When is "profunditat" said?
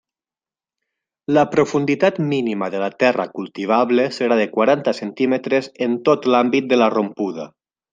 1.51-2.17